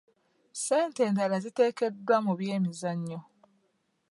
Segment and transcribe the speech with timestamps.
[0.53, 3.19] Ssente endala ziteekeddwa mu byemizannyo.